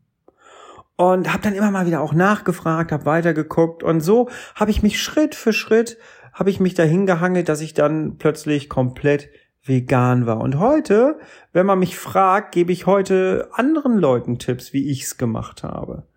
und 0.99 1.31
habe 1.31 1.43
dann 1.43 1.53
immer 1.53 1.69
mal 1.69 1.85
wieder 1.85 2.01
auch 2.01 2.13
nachgefragt, 2.13 2.91
habe 2.91 3.05
weitergeguckt 3.05 3.83
und 3.83 4.01
so 4.01 4.29
habe 4.55 4.71
ich 4.71 4.81
mich 4.81 4.99
Schritt 4.99 5.35
für 5.35 5.53
Schritt 5.53 5.97
habe 6.37 6.51
ich 6.51 6.59
mich 6.59 6.75
dahin 6.75 7.07
gehangelt, 7.07 7.49
dass 7.49 7.61
ich 7.61 7.73
dann 7.73 8.17
plötzlich 8.17 8.69
komplett 8.69 9.29
vegan 9.63 10.27
war. 10.27 10.39
Und 10.39 10.59
heute, 10.59 11.19
wenn 11.51 11.65
man 11.65 11.79
mich 11.79 11.97
fragt, 11.97 12.53
gebe 12.53 12.71
ich 12.71 12.85
heute 12.85 13.49
anderen 13.53 13.97
Leuten 13.97 14.37
Tipps, 14.37 14.71
wie 14.71 14.89
ich's 14.89 15.17
gemacht 15.17 15.63
habe. 15.63 16.07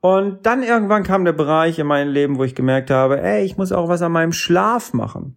Und 0.00 0.46
dann 0.46 0.62
irgendwann 0.62 1.02
kam 1.02 1.24
der 1.24 1.32
Bereich 1.32 1.78
in 1.78 1.86
meinem 1.86 2.12
Leben, 2.12 2.38
wo 2.38 2.44
ich 2.44 2.54
gemerkt 2.54 2.90
habe, 2.90 3.20
ey, 3.20 3.44
ich 3.44 3.58
muss 3.58 3.72
auch 3.72 3.88
was 3.88 4.00
an 4.00 4.12
meinem 4.12 4.32
Schlaf 4.32 4.94
machen. 4.94 5.36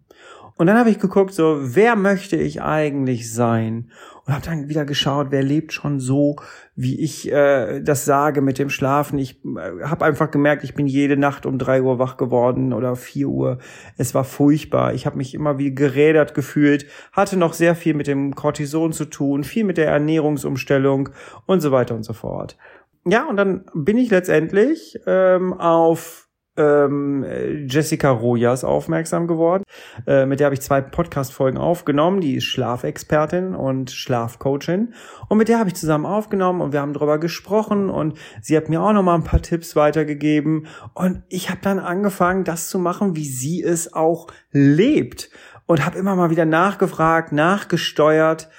Und 0.56 0.66
dann 0.66 0.78
habe 0.78 0.90
ich 0.90 0.98
geguckt, 0.98 1.34
so, 1.34 1.58
wer 1.60 1.94
möchte 1.94 2.36
ich 2.36 2.62
eigentlich 2.62 3.34
sein? 3.34 3.90
Und 4.24 4.34
habe 4.34 4.44
dann 4.44 4.68
wieder 4.68 4.84
geschaut, 4.84 5.28
wer 5.30 5.42
lebt 5.42 5.72
schon 5.72 5.98
so, 5.98 6.36
wie 6.76 7.00
ich 7.00 7.30
äh, 7.32 7.80
das 7.80 8.04
sage 8.04 8.40
mit 8.40 8.58
dem 8.58 8.70
Schlafen. 8.70 9.18
Ich 9.18 9.44
äh, 9.44 9.82
habe 9.82 10.04
einfach 10.04 10.30
gemerkt, 10.30 10.62
ich 10.62 10.74
bin 10.74 10.86
jede 10.86 11.16
Nacht 11.16 11.44
um 11.44 11.58
drei 11.58 11.82
Uhr 11.82 11.98
wach 11.98 12.16
geworden 12.16 12.72
oder 12.72 12.94
vier 12.94 13.28
Uhr. 13.28 13.58
Es 13.96 14.14
war 14.14 14.22
furchtbar. 14.22 14.94
Ich 14.94 15.06
habe 15.06 15.16
mich 15.16 15.34
immer 15.34 15.58
wie 15.58 15.74
gerädert 15.74 16.34
gefühlt, 16.34 16.86
hatte 17.10 17.36
noch 17.36 17.52
sehr 17.52 17.74
viel 17.74 17.94
mit 17.94 18.06
dem 18.06 18.36
Cortison 18.36 18.92
zu 18.92 19.06
tun, 19.06 19.42
viel 19.42 19.64
mit 19.64 19.76
der 19.76 19.88
Ernährungsumstellung 19.88 21.08
und 21.46 21.60
so 21.60 21.72
weiter 21.72 21.96
und 21.96 22.04
so 22.04 22.12
fort. 22.12 22.56
Ja, 23.04 23.28
und 23.28 23.36
dann 23.36 23.64
bin 23.74 23.98
ich 23.98 24.10
letztendlich 24.10 25.00
ähm, 25.06 25.52
auf 25.52 26.28
ähm, 26.56 27.24
Jessica 27.66 28.10
Rojas 28.10 28.64
aufmerksam 28.64 29.26
geworden. 29.26 29.62
Äh, 30.06 30.26
mit 30.26 30.40
der 30.40 30.46
habe 30.46 30.54
ich 30.54 30.60
zwei 30.60 30.80
Podcast-Folgen 30.80 31.58
aufgenommen. 31.58 32.20
Die 32.20 32.36
ist 32.36 32.44
Schlafexpertin 32.44 33.54
und 33.54 33.90
Schlafcoachin. 33.90 34.92
Und 35.28 35.38
mit 35.38 35.48
der 35.48 35.58
habe 35.58 35.68
ich 35.68 35.74
zusammen 35.74 36.06
aufgenommen 36.06 36.60
und 36.60 36.72
wir 36.72 36.80
haben 36.80 36.92
darüber 36.92 37.18
gesprochen 37.18 37.88
und 37.88 38.18
sie 38.40 38.56
hat 38.56 38.68
mir 38.68 38.82
auch 38.82 38.92
noch 38.92 39.02
mal 39.02 39.14
ein 39.14 39.24
paar 39.24 39.42
Tipps 39.42 39.76
weitergegeben. 39.76 40.66
Und 40.94 41.22
ich 41.28 41.50
habe 41.50 41.60
dann 41.62 41.78
angefangen, 41.78 42.44
das 42.44 42.68
zu 42.68 42.78
machen, 42.78 43.16
wie 43.16 43.26
sie 43.26 43.62
es 43.62 43.92
auch 43.92 44.26
lebt. 44.50 45.30
Und 45.66 45.86
habe 45.86 45.98
immer 45.98 46.16
mal 46.16 46.30
wieder 46.30 46.44
nachgefragt, 46.44 47.32
nachgesteuert 47.32 48.50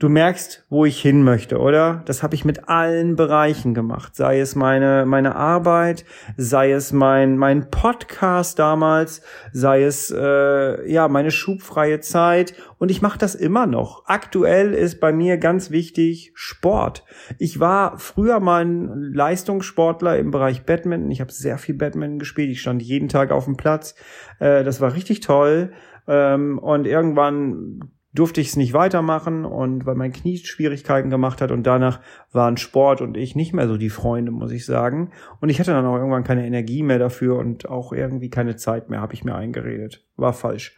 du 0.00 0.08
merkst, 0.08 0.64
wo 0.70 0.86
ich 0.86 1.00
hin 1.00 1.22
möchte, 1.22 1.58
oder? 1.58 2.02
Das 2.06 2.22
habe 2.22 2.34
ich 2.34 2.46
mit 2.46 2.68
allen 2.70 3.16
Bereichen 3.16 3.74
gemacht. 3.74 4.16
Sei 4.16 4.40
es 4.40 4.56
meine, 4.56 5.04
meine 5.06 5.36
Arbeit, 5.36 6.06
sei 6.38 6.72
es 6.72 6.92
mein, 6.92 7.36
mein 7.36 7.70
Podcast 7.70 8.58
damals, 8.58 9.22
sei 9.52 9.84
es 9.84 10.10
äh, 10.10 10.90
ja 10.90 11.06
meine 11.08 11.30
schubfreie 11.30 12.00
Zeit. 12.00 12.54
Und 12.78 12.90
ich 12.90 13.02
mache 13.02 13.18
das 13.18 13.34
immer 13.34 13.66
noch. 13.66 14.06
Aktuell 14.06 14.72
ist 14.72 15.00
bei 15.00 15.12
mir 15.12 15.36
ganz 15.36 15.70
wichtig 15.70 16.32
Sport. 16.34 17.04
Ich 17.38 17.60
war 17.60 17.98
früher 17.98 18.40
mal 18.40 18.64
ein 18.64 19.12
Leistungssportler 19.12 20.18
im 20.18 20.30
Bereich 20.30 20.64
Badminton. 20.64 21.10
Ich 21.10 21.20
habe 21.20 21.30
sehr 21.30 21.58
viel 21.58 21.74
Badminton 21.74 22.18
gespielt. 22.18 22.50
Ich 22.50 22.62
stand 22.62 22.82
jeden 22.82 23.10
Tag 23.10 23.32
auf 23.32 23.44
dem 23.44 23.58
Platz. 23.58 23.94
Äh, 24.38 24.64
das 24.64 24.80
war 24.80 24.94
richtig 24.94 25.20
toll. 25.20 25.72
Ähm, 26.08 26.58
und 26.58 26.86
irgendwann 26.86 27.92
durfte 28.12 28.40
ich 28.40 28.48
es 28.48 28.56
nicht 28.56 28.72
weitermachen 28.72 29.44
und 29.44 29.86
weil 29.86 29.94
mein 29.94 30.12
Knie 30.12 30.38
Schwierigkeiten 30.38 31.10
gemacht 31.10 31.40
hat 31.40 31.52
und 31.52 31.64
danach 31.64 32.00
waren 32.32 32.56
Sport 32.56 33.00
und 33.00 33.16
ich 33.16 33.36
nicht 33.36 33.52
mehr 33.52 33.68
so 33.68 33.76
die 33.76 33.90
Freunde, 33.90 34.32
muss 34.32 34.50
ich 34.50 34.66
sagen. 34.66 35.12
Und 35.40 35.48
ich 35.48 35.60
hatte 35.60 35.72
dann 35.72 35.86
auch 35.86 35.96
irgendwann 35.96 36.24
keine 36.24 36.46
Energie 36.46 36.82
mehr 36.82 36.98
dafür 36.98 37.36
und 37.36 37.68
auch 37.68 37.92
irgendwie 37.92 38.30
keine 38.30 38.56
Zeit 38.56 38.90
mehr, 38.90 39.00
habe 39.00 39.14
ich 39.14 39.24
mir 39.24 39.34
eingeredet. 39.34 40.04
War 40.16 40.32
falsch. 40.32 40.76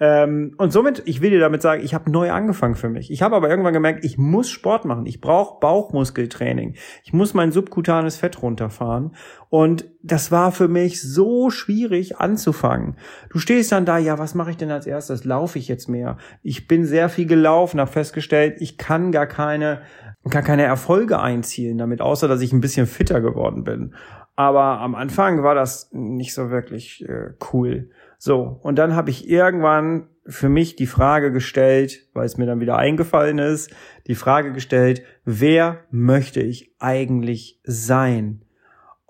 Ähm, 0.00 0.54
und 0.58 0.72
somit, 0.72 1.02
ich 1.06 1.20
will 1.20 1.30
dir 1.30 1.38
damit 1.38 1.62
sagen, 1.62 1.84
ich 1.84 1.94
habe 1.94 2.10
neu 2.10 2.32
angefangen 2.32 2.74
für 2.74 2.88
mich. 2.88 3.12
Ich 3.12 3.22
habe 3.22 3.36
aber 3.36 3.48
irgendwann 3.48 3.72
gemerkt, 3.72 4.04
ich 4.04 4.18
muss 4.18 4.50
Sport 4.50 4.84
machen. 4.84 5.06
Ich 5.06 5.20
brauche 5.20 5.60
Bauchmuskeltraining. 5.60 6.74
Ich 7.04 7.12
muss 7.12 7.32
mein 7.32 7.52
subkutanes 7.52 8.16
Fett 8.16 8.42
runterfahren. 8.42 9.14
Und 9.50 9.84
das 10.02 10.32
war 10.32 10.50
für 10.50 10.66
mich 10.66 11.00
so 11.00 11.48
schwierig 11.50 12.18
anzufangen. 12.18 12.96
Du 13.30 13.38
stehst 13.38 13.70
dann 13.70 13.86
da, 13.86 13.98
ja, 13.98 14.18
was 14.18 14.34
mache 14.34 14.50
ich 14.50 14.56
denn 14.56 14.72
als 14.72 14.86
erstes? 14.86 15.24
Laufe 15.24 15.58
ich 15.58 15.68
jetzt 15.68 15.88
mehr? 15.88 16.16
Ich 16.42 16.66
bin 16.66 16.84
sehr 16.84 17.08
viel 17.08 17.26
gelaufen, 17.26 17.78
habe 17.78 17.90
festgestellt, 17.90 18.56
ich 18.58 18.78
kann 18.78 19.12
gar 19.12 19.26
keine, 19.26 19.82
gar 20.28 20.42
keine 20.42 20.64
Erfolge 20.64 21.20
einzielen 21.20 21.78
damit, 21.78 22.00
außer 22.00 22.26
dass 22.26 22.40
ich 22.40 22.52
ein 22.52 22.60
bisschen 22.60 22.86
fitter 22.86 23.20
geworden 23.20 23.62
bin. 23.62 23.94
Aber 24.34 24.80
am 24.80 24.96
Anfang 24.96 25.44
war 25.44 25.54
das 25.54 25.90
nicht 25.92 26.34
so 26.34 26.50
wirklich 26.50 27.08
äh, 27.08 27.30
cool. 27.52 27.90
So, 28.18 28.58
und 28.62 28.76
dann 28.76 28.94
habe 28.94 29.10
ich 29.10 29.28
irgendwann 29.28 30.08
für 30.26 30.48
mich 30.48 30.76
die 30.76 30.86
Frage 30.86 31.32
gestellt, 31.32 32.08
weil 32.14 32.24
es 32.24 32.36
mir 32.36 32.46
dann 32.46 32.60
wieder 32.60 32.78
eingefallen 32.78 33.38
ist, 33.38 33.74
die 34.06 34.14
Frage 34.14 34.52
gestellt, 34.52 35.02
wer 35.24 35.84
möchte 35.90 36.40
ich 36.40 36.74
eigentlich 36.78 37.60
sein? 37.64 38.43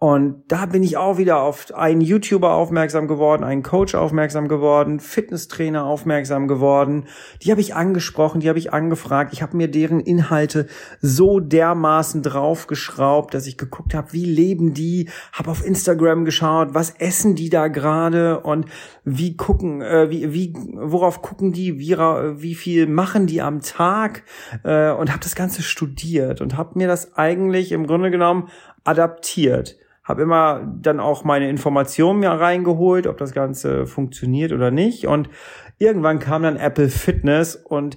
Und 0.04 0.44
da 0.48 0.66
bin 0.66 0.82
ich 0.82 0.98
auch 0.98 1.16
wieder 1.16 1.40
auf 1.40 1.72
einen 1.74 2.02
YouTuber 2.02 2.52
aufmerksam 2.52 3.08
geworden, 3.08 3.42
einen 3.42 3.62
Coach 3.62 3.94
aufmerksam 3.94 4.48
geworden, 4.48 5.00
Fitnesstrainer 5.00 5.86
aufmerksam 5.86 6.46
geworden. 6.46 7.06
Die 7.40 7.50
habe 7.50 7.62
ich 7.62 7.74
angesprochen, 7.74 8.42
die 8.42 8.50
habe 8.50 8.58
ich 8.58 8.70
angefragt. 8.70 9.32
Ich 9.32 9.40
habe 9.40 9.56
mir 9.56 9.70
deren 9.70 10.00
Inhalte 10.00 10.66
so 11.00 11.40
dermaßen 11.40 12.22
draufgeschraubt, 12.22 13.32
dass 13.32 13.46
ich 13.46 13.56
geguckt 13.56 13.94
habe, 13.94 14.12
wie 14.12 14.26
leben 14.26 14.74
die, 14.74 15.08
habe 15.32 15.50
auf 15.50 15.64
Instagram 15.64 16.26
geschaut, 16.26 16.74
was 16.74 16.90
essen 16.90 17.34
die 17.34 17.48
da 17.48 17.68
gerade? 17.68 18.40
Und 18.40 18.66
wie 19.04 19.38
gucken, 19.38 19.80
äh, 19.80 20.10
wie, 20.10 20.34
wie, 20.34 20.52
worauf 20.74 21.22
gucken 21.22 21.52
die, 21.52 21.78
wie, 21.78 21.96
wie 21.96 22.54
viel 22.54 22.88
machen 22.88 23.26
die 23.26 23.40
am 23.40 23.62
Tag? 23.62 24.24
Äh, 24.64 24.90
und 24.90 25.10
habe 25.10 25.22
das 25.22 25.34
Ganze 25.34 25.62
studiert 25.62 26.42
und 26.42 26.58
habe 26.58 26.78
mir 26.78 26.88
das 26.88 27.16
eigentlich 27.16 27.72
im 27.72 27.86
Grunde 27.86 28.10
genommen 28.10 28.50
adaptiert 28.84 29.78
habe 30.04 30.22
immer 30.22 30.60
dann 30.80 31.00
auch 31.00 31.24
meine 31.24 31.48
Informationen 31.48 32.20
mir 32.20 32.30
reingeholt, 32.30 33.06
ob 33.06 33.16
das 33.18 33.32
Ganze 33.32 33.86
funktioniert 33.86 34.52
oder 34.52 34.70
nicht. 34.70 35.06
Und 35.06 35.30
irgendwann 35.78 36.18
kam 36.18 36.42
dann 36.42 36.56
Apple 36.56 36.90
Fitness 36.90 37.56
und 37.56 37.96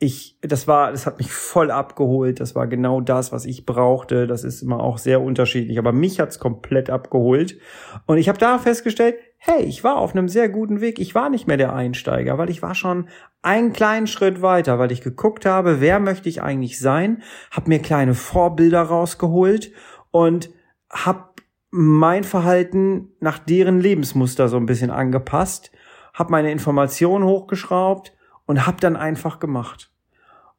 ich, 0.00 0.38
das 0.42 0.66
war, 0.66 0.90
das 0.90 1.06
hat 1.06 1.18
mich 1.18 1.32
voll 1.32 1.70
abgeholt. 1.70 2.40
Das 2.40 2.54
war 2.54 2.66
genau 2.66 3.00
das, 3.00 3.32
was 3.32 3.44
ich 3.44 3.64
brauchte. 3.64 4.26
Das 4.26 4.44
ist 4.44 4.60
immer 4.60 4.80
auch 4.80 4.98
sehr 4.98 5.20
unterschiedlich, 5.22 5.78
aber 5.78 5.92
mich 5.92 6.20
hat's 6.20 6.38
komplett 6.38 6.90
abgeholt. 6.90 7.58
Und 8.06 8.18
ich 8.18 8.28
habe 8.28 8.38
da 8.38 8.58
festgestellt, 8.58 9.16
hey, 9.38 9.62
ich 9.62 9.84
war 9.84 9.96
auf 9.96 10.14
einem 10.14 10.28
sehr 10.28 10.48
guten 10.48 10.80
Weg. 10.80 10.98
Ich 10.98 11.14
war 11.14 11.30
nicht 11.30 11.46
mehr 11.46 11.56
der 11.56 11.74
Einsteiger, 11.74 12.38
weil 12.38 12.50
ich 12.50 12.60
war 12.60 12.74
schon 12.74 13.08
einen 13.42 13.72
kleinen 13.72 14.06
Schritt 14.06 14.42
weiter, 14.42 14.78
weil 14.78 14.90
ich 14.90 15.00
geguckt 15.00 15.46
habe, 15.46 15.80
wer 15.80 16.00
möchte 16.00 16.28
ich 16.28 16.42
eigentlich 16.42 16.78
sein, 16.80 17.22
habe 17.50 17.68
mir 17.68 17.78
kleine 17.78 18.14
Vorbilder 18.14 18.82
rausgeholt 18.82 19.72
und 20.10 20.50
habe 20.90 21.33
mein 21.76 22.22
Verhalten 22.22 23.08
nach 23.18 23.40
deren 23.40 23.80
Lebensmuster 23.80 24.48
so 24.48 24.56
ein 24.56 24.66
bisschen 24.66 24.92
angepasst, 24.92 25.72
habe 26.12 26.30
meine 26.30 26.52
Informationen 26.52 27.24
hochgeschraubt 27.24 28.16
und 28.46 28.64
habe 28.64 28.76
dann 28.80 28.94
einfach 28.94 29.40
gemacht. 29.40 29.90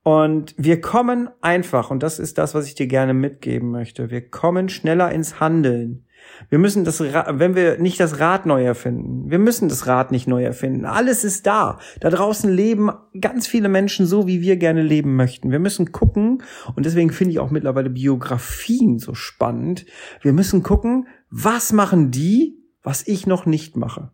Und 0.07 0.53
wir 0.55 0.81
kommen 0.81 1.29
einfach, 1.41 1.89
und 1.89 2.03
das 2.03 2.19
ist 2.19 2.37
das, 2.37 2.53
was 2.53 2.67
ich 2.67 2.75
dir 2.75 2.85
gerne 2.85 3.15
mitgeben 3.15 3.71
möchte, 3.71 4.11
wir 4.11 4.29
kommen 4.29 4.69
schneller 4.69 5.11
ins 5.11 5.39
Handeln, 5.39 6.05
wir 6.49 6.59
müssen 6.59 6.83
das, 6.83 6.99
wenn 6.99 7.55
wir 7.55 7.79
nicht 7.79 7.99
das 7.99 8.19
Rad 8.19 8.45
neu 8.45 8.63
erfinden, 8.63 9.31
wir 9.31 9.39
müssen 9.39 9.67
das 9.67 9.87
Rad 9.87 10.11
nicht 10.11 10.27
neu 10.27 10.43
erfinden. 10.43 10.85
Alles 10.85 11.23
ist 11.23 11.47
da. 11.47 11.79
Da 12.01 12.11
draußen 12.11 12.51
leben 12.51 12.91
ganz 13.19 13.47
viele 13.47 13.67
Menschen 13.67 14.05
so, 14.05 14.27
wie 14.27 14.41
wir 14.41 14.57
gerne 14.57 14.83
leben 14.83 15.15
möchten. 15.15 15.49
Wir 15.49 15.57
müssen 15.57 15.91
gucken, 15.91 16.43
und 16.75 16.85
deswegen 16.85 17.11
finde 17.11 17.31
ich 17.31 17.39
auch 17.39 17.49
mittlerweile 17.49 17.89
Biografien 17.89 18.99
so 18.99 19.15
spannend. 19.15 19.87
Wir 20.21 20.33
müssen 20.33 20.61
gucken, 20.61 21.07
was 21.31 21.73
machen 21.73 22.11
die, 22.11 22.59
was 22.83 23.07
ich 23.07 23.25
noch 23.25 23.47
nicht 23.47 23.75
mache? 23.75 24.11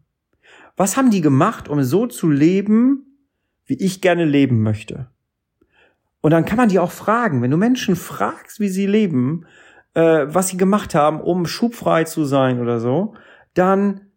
Was 0.77 0.95
haben 0.95 1.11
die 1.11 1.21
gemacht, 1.21 1.67
um 1.67 1.83
so 1.83 2.07
zu 2.07 2.29
leben, 2.29 3.17
wie 3.65 3.75
ich 3.75 3.99
gerne 3.99 4.23
leben 4.23 4.63
möchte? 4.63 5.11
Und 6.21 6.31
dann 6.31 6.45
kann 6.45 6.57
man 6.57 6.69
die 6.69 6.79
auch 6.79 6.91
fragen. 6.91 7.41
Wenn 7.41 7.51
du 7.51 7.57
Menschen 7.57 7.95
fragst, 7.95 8.59
wie 8.59 8.69
sie 8.69 8.85
leben, 8.85 9.45
äh, 9.93 10.25
was 10.27 10.49
sie 10.49 10.57
gemacht 10.57 10.95
haben, 10.95 11.19
um 11.19 11.45
schubfrei 11.45 12.03
zu 12.03 12.25
sein 12.25 12.61
oder 12.61 12.79
so, 12.79 13.15
dann 13.53 14.10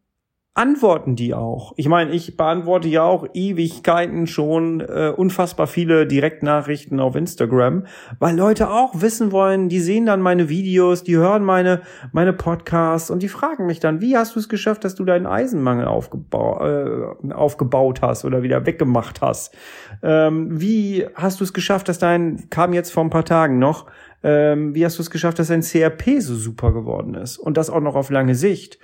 antworten 0.54 1.16
die 1.16 1.34
auch. 1.34 1.73
Ich 1.76 1.88
meine, 1.88 2.12
ich 2.12 2.37
beantworte 2.37 2.87
ja 2.87 3.02
auch 3.02 3.26
Ewigkeiten 3.34 4.28
schon 4.28 4.80
äh, 4.80 5.12
unfassbar 5.14 5.66
viele 5.66 6.06
Direktnachrichten 6.06 7.00
auf 7.00 7.16
Instagram, 7.16 7.87
weil 8.20 8.37
Leute 8.37 8.70
auch 8.70 9.00
wissen 9.00 9.32
wollen, 9.32 9.68
die 9.68 9.80
sehen 9.80 10.06
dann 10.06 10.20
meine 10.20 10.49
Videos, 10.49 11.02
die 11.02 11.16
hören 11.16 11.42
meine 11.42 11.82
meine 12.12 12.32
Podcasts 12.32 13.11
und 13.11 13.23
die 13.25 13.28
fragen 13.28 13.66
mich 13.66 13.80
dann, 13.80 14.00
wie 14.00 14.16
hast 14.16 14.37
du 14.37 14.38
es 14.38 14.49
geschafft, 14.49 14.84
dass 14.84 14.94
du 14.94 15.04
deinen 15.04 15.26
Eisenmangel 15.26 15.87
aufgebau 15.87 16.64
äh, 16.64 17.32
aufgebaut 17.32 18.00
hast 18.00 18.25
oder 18.25 18.44
wieder 18.44 18.64
weggemacht 18.64 19.23
hast? 19.23 19.56
Ähm, 20.04 20.61
wie 20.61 21.04
hast 21.16 21.40
du 21.40 21.44
es 21.44 21.52
geschafft, 21.52 21.88
dass 21.88 21.99
dein 21.99 22.49
kam 22.50 22.73
jetzt 22.73 22.92
vor 22.92 23.02
ein 23.02 23.11
paar 23.11 23.25
Tagen 23.25 23.58
noch 23.58 23.87
ähm, 24.23 24.75
wie 24.75 24.84
hast 24.84 24.99
du 24.99 25.02
es 25.02 25.11
geschafft, 25.11 25.38
dass 25.38 25.49
dein 25.49 25.61
CRP 25.61 26.20
so 26.20 26.34
super 26.34 26.73
geworden 26.73 27.14
ist? 27.14 27.37
Und 27.37 27.56
das 27.58 27.68
auch 27.68 27.80
noch 27.80 27.94
auf 27.94 28.08
lange 28.08 28.34
Sicht. 28.34 28.78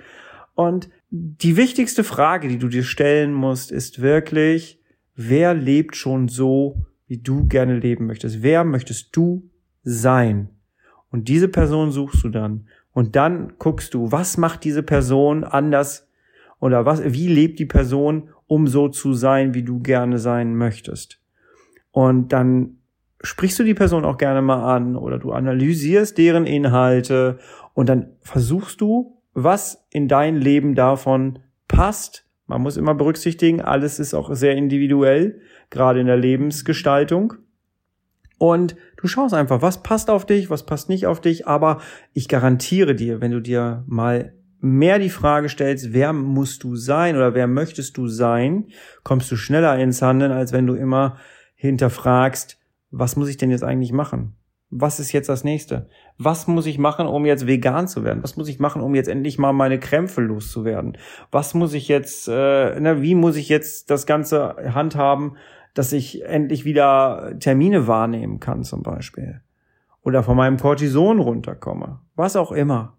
Und 0.53 0.89
die 1.11 1.57
wichtigste 1.57 2.05
Frage, 2.05 2.47
die 2.47 2.57
du 2.57 2.69
dir 2.69 2.83
stellen 2.83 3.33
musst, 3.33 3.71
ist 3.71 4.01
wirklich, 4.01 4.79
wer 5.15 5.53
lebt 5.53 5.97
schon 5.97 6.29
so, 6.29 6.85
wie 7.07 7.17
du 7.17 7.47
gerne 7.47 7.77
leben 7.77 8.07
möchtest? 8.07 8.41
Wer 8.41 8.63
möchtest 8.63 9.15
du 9.15 9.49
sein? 9.83 10.49
Und 11.09 11.27
diese 11.27 11.49
Person 11.49 11.91
suchst 11.91 12.23
du 12.23 12.29
dann. 12.29 12.67
Und 12.93 13.17
dann 13.17 13.53
guckst 13.59 13.93
du, 13.93 14.11
was 14.11 14.37
macht 14.37 14.63
diese 14.63 14.83
Person 14.83 15.43
anders 15.43 16.07
oder 16.59 16.85
was, 16.85 17.03
wie 17.03 17.27
lebt 17.27 17.59
die 17.59 17.65
Person, 17.65 18.29
um 18.47 18.67
so 18.67 18.87
zu 18.87 19.13
sein, 19.13 19.53
wie 19.53 19.63
du 19.63 19.79
gerne 19.79 20.17
sein 20.17 20.55
möchtest. 20.55 21.19
Und 21.91 22.31
dann 22.31 22.77
sprichst 23.21 23.59
du 23.59 23.63
die 23.63 23.73
Person 23.73 24.05
auch 24.05 24.17
gerne 24.17 24.41
mal 24.41 24.73
an 24.73 24.95
oder 24.95 25.19
du 25.19 25.33
analysierst 25.33 26.17
deren 26.17 26.45
Inhalte 26.45 27.39
und 27.73 27.89
dann 27.89 28.13
versuchst 28.21 28.79
du, 28.79 29.20
was 29.33 29.85
in 29.89 30.07
dein 30.07 30.35
Leben 30.35 30.75
davon 30.75 31.39
passt. 31.67 32.25
Man 32.47 32.61
muss 32.61 32.77
immer 32.77 32.95
berücksichtigen, 32.95 33.61
alles 33.61 33.99
ist 33.99 34.13
auch 34.13 34.33
sehr 34.33 34.55
individuell, 34.55 35.41
gerade 35.69 36.01
in 36.01 36.07
der 36.07 36.17
Lebensgestaltung. 36.17 37.33
Und 38.37 38.75
du 38.97 39.07
schaust 39.07 39.33
einfach, 39.33 39.61
was 39.61 39.83
passt 39.83 40.09
auf 40.09 40.25
dich, 40.25 40.49
was 40.49 40.65
passt 40.65 40.89
nicht 40.89 41.05
auf 41.05 41.21
dich. 41.21 41.47
Aber 41.47 41.79
ich 42.13 42.27
garantiere 42.27 42.95
dir, 42.95 43.21
wenn 43.21 43.31
du 43.31 43.39
dir 43.39 43.83
mal 43.87 44.33
mehr 44.59 44.99
die 44.99 45.09
Frage 45.09 45.47
stellst, 45.47 45.93
wer 45.93 46.11
musst 46.11 46.63
du 46.63 46.75
sein 46.75 47.15
oder 47.15 47.33
wer 47.33 47.47
möchtest 47.47 47.97
du 47.97 48.07
sein, 48.07 48.67
kommst 49.03 49.31
du 49.31 49.35
schneller 49.35 49.77
ins 49.77 50.01
Handeln, 50.01 50.31
als 50.31 50.53
wenn 50.53 50.67
du 50.67 50.75
immer 50.75 51.17
hinterfragst, 51.55 52.59
was 52.89 53.15
muss 53.15 53.29
ich 53.29 53.37
denn 53.37 53.51
jetzt 53.51 53.63
eigentlich 53.63 53.93
machen? 53.93 54.35
Was 54.73 54.99
ist 54.99 55.11
jetzt 55.11 55.27
das 55.27 55.43
nächste? 55.43 55.89
Was 56.17 56.47
muss 56.47 56.65
ich 56.65 56.77
machen, 56.77 57.05
um 57.05 57.25
jetzt 57.25 57.45
vegan 57.45 57.87
zu 57.89 58.03
werden? 58.05 58.23
Was 58.23 58.37
muss 58.37 58.47
ich 58.47 58.59
machen, 58.59 58.81
um 58.81 58.95
jetzt 58.95 59.09
endlich 59.09 59.37
mal 59.37 59.51
meine 59.51 59.79
Krämpfe 59.79 60.21
loszuwerden? 60.21 60.97
Was 61.29 61.53
muss 61.53 61.73
ich 61.73 61.89
jetzt, 61.89 62.29
äh, 62.29 62.79
na, 62.79 63.01
wie 63.01 63.15
muss 63.15 63.35
ich 63.35 63.49
jetzt 63.49 63.89
das 63.89 64.05
Ganze 64.05 64.55
handhaben, 64.73 65.35
dass 65.73 65.93
ich 65.93 66.23
endlich 66.23 66.65
wieder 66.65 67.35
Termine 67.39 67.87
wahrnehmen 67.87 68.39
kann 68.39 68.63
zum 68.63 68.83
Beispiel. 68.83 69.41
Oder 70.03 70.23
von 70.23 70.35
meinem 70.35 70.57
Cortison 70.57 71.19
runterkomme. 71.19 71.99
Was 72.15 72.35
auch 72.35 72.51
immer. 72.51 72.97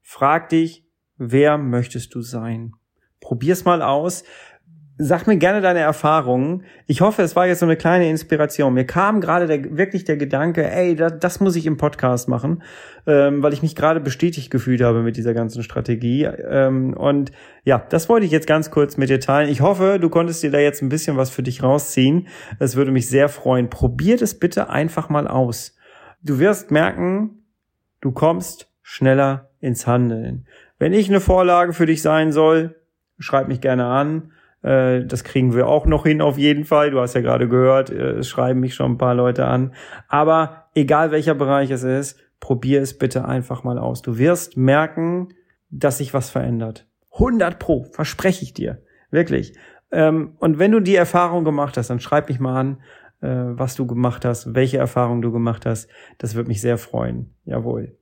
Frag 0.00 0.48
dich, 0.48 0.86
wer 1.16 1.58
möchtest 1.58 2.14
du 2.14 2.22
sein? 2.22 2.74
Probier's 3.20 3.64
mal 3.64 3.82
aus. 3.82 4.24
Sag 5.02 5.26
mir 5.26 5.38
gerne 5.38 5.62
deine 5.62 5.78
Erfahrungen. 5.78 6.62
Ich 6.86 7.00
hoffe, 7.00 7.22
es 7.22 7.34
war 7.34 7.46
jetzt 7.46 7.60
so 7.60 7.64
eine 7.64 7.78
kleine 7.78 8.10
Inspiration. 8.10 8.74
Mir 8.74 8.84
kam 8.84 9.22
gerade 9.22 9.46
der, 9.46 9.78
wirklich 9.78 10.04
der 10.04 10.18
Gedanke, 10.18 10.70
ey, 10.70 10.94
das, 10.94 11.18
das 11.18 11.40
muss 11.40 11.56
ich 11.56 11.64
im 11.64 11.78
Podcast 11.78 12.28
machen, 12.28 12.62
ähm, 13.06 13.42
weil 13.42 13.54
ich 13.54 13.62
mich 13.62 13.74
gerade 13.74 13.98
bestätigt 13.98 14.50
gefühlt 14.50 14.82
habe 14.82 15.00
mit 15.00 15.16
dieser 15.16 15.32
ganzen 15.32 15.62
Strategie. 15.62 16.24
Ähm, 16.24 16.92
und 16.92 17.32
ja, 17.64 17.82
das 17.88 18.10
wollte 18.10 18.26
ich 18.26 18.30
jetzt 18.30 18.46
ganz 18.46 18.70
kurz 18.70 18.98
mit 18.98 19.08
dir 19.08 19.20
teilen. 19.20 19.48
Ich 19.48 19.62
hoffe, 19.62 19.96
du 19.98 20.10
konntest 20.10 20.42
dir 20.42 20.50
da 20.50 20.58
jetzt 20.58 20.82
ein 20.82 20.90
bisschen 20.90 21.16
was 21.16 21.30
für 21.30 21.42
dich 21.42 21.62
rausziehen. 21.62 22.28
Es 22.58 22.76
würde 22.76 22.90
mich 22.90 23.08
sehr 23.08 23.30
freuen. 23.30 23.70
Probiert 23.70 24.20
es 24.20 24.38
bitte 24.38 24.68
einfach 24.68 25.08
mal 25.08 25.26
aus. 25.26 25.78
Du 26.22 26.38
wirst 26.38 26.70
merken, 26.70 27.46
du 28.02 28.12
kommst 28.12 28.70
schneller 28.82 29.48
ins 29.60 29.86
Handeln. 29.86 30.46
Wenn 30.78 30.92
ich 30.92 31.08
eine 31.08 31.20
Vorlage 31.20 31.72
für 31.72 31.86
dich 31.86 32.02
sein 32.02 32.32
soll, 32.32 32.76
schreib 33.18 33.48
mich 33.48 33.62
gerne 33.62 33.86
an. 33.86 34.32
Äh, 34.62 35.04
das 35.04 35.24
kriegen 35.24 35.54
wir 35.54 35.66
auch 35.66 35.86
noch 35.86 36.04
hin 36.04 36.20
auf 36.20 36.38
jeden 36.38 36.64
Fall. 36.64 36.90
Du 36.90 37.00
hast 37.00 37.14
ja 37.14 37.20
gerade 37.20 37.48
gehört, 37.48 37.90
äh, 37.90 38.18
es 38.18 38.28
schreiben 38.28 38.60
mich 38.60 38.74
schon 38.74 38.92
ein 38.92 38.98
paar 38.98 39.14
Leute 39.14 39.46
an. 39.46 39.74
Aber 40.08 40.66
egal 40.74 41.10
welcher 41.10 41.34
Bereich 41.34 41.70
es 41.70 41.82
ist, 41.82 42.18
probier 42.40 42.82
es 42.82 42.98
bitte 42.98 43.26
einfach 43.26 43.64
mal 43.64 43.78
aus. 43.78 44.02
Du 44.02 44.18
wirst 44.18 44.56
merken, 44.56 45.28
dass 45.70 45.98
sich 45.98 46.14
was 46.14 46.30
verändert. 46.30 46.86
100 47.12 47.58
pro, 47.58 47.84
verspreche 47.92 48.44
ich 48.44 48.54
dir. 48.54 48.82
Wirklich. 49.10 49.54
Ähm, 49.92 50.34
und 50.38 50.58
wenn 50.58 50.72
du 50.72 50.80
die 50.80 50.94
Erfahrung 50.94 51.44
gemacht 51.44 51.76
hast, 51.76 51.90
dann 51.90 52.00
schreib 52.00 52.28
mich 52.28 52.40
mal 52.40 52.58
an, 52.58 52.82
äh, 53.20 53.58
was 53.58 53.74
du 53.74 53.86
gemacht 53.86 54.24
hast, 54.24 54.54
welche 54.54 54.78
Erfahrung 54.78 55.22
du 55.22 55.32
gemacht 55.32 55.66
hast. 55.66 55.88
Das 56.18 56.34
würde 56.34 56.48
mich 56.48 56.60
sehr 56.60 56.78
freuen. 56.78 57.34
Jawohl. 57.44 57.96